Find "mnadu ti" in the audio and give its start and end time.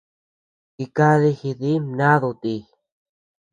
1.85-2.55